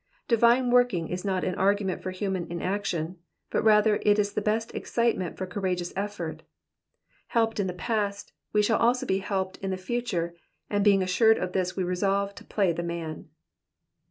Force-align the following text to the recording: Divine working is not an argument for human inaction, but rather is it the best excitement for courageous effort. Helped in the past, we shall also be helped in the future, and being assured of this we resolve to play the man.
Divine 0.27 0.71
working 0.71 1.09
is 1.09 1.23
not 1.23 1.43
an 1.43 1.53
argument 1.53 2.01
for 2.01 2.09
human 2.09 2.51
inaction, 2.51 3.19
but 3.51 3.63
rather 3.63 3.97
is 3.97 4.31
it 4.31 4.33
the 4.33 4.41
best 4.41 4.73
excitement 4.73 5.37
for 5.37 5.45
courageous 5.45 5.93
effort. 5.95 6.41
Helped 7.27 7.59
in 7.59 7.67
the 7.67 7.71
past, 7.73 8.33
we 8.51 8.63
shall 8.63 8.79
also 8.79 9.05
be 9.05 9.19
helped 9.19 9.57
in 9.57 9.69
the 9.69 9.77
future, 9.77 10.35
and 10.71 10.83
being 10.83 11.03
assured 11.03 11.37
of 11.37 11.51
this 11.51 11.75
we 11.75 11.83
resolve 11.83 12.33
to 12.33 12.43
play 12.43 12.73
the 12.73 12.81
man. 12.81 13.29